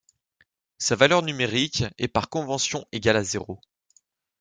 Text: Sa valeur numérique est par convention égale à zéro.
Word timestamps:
Sa 0.79 0.95
valeur 0.95 1.21
numérique 1.21 1.83
est 1.99 2.07
par 2.07 2.27
convention 2.27 2.87
égale 2.91 3.17
à 3.17 3.23
zéro. 3.23 3.59